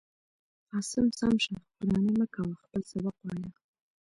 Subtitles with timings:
[0.71, 3.49] عاصم سم شه وراني من كوه خپل سبق وايا.